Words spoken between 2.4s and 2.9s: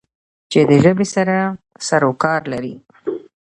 لری